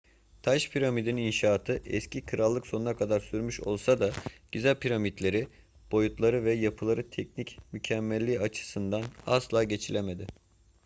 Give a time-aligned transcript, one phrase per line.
[0.43, 4.11] taş piramidin inşaatı eski krallık'ın sonuna kadar sürmüş olsa da
[4.51, 5.47] giza piramitleri
[5.91, 10.27] boyutları ve yapılarının teknik mükemmelliği açısından asla geçilemedi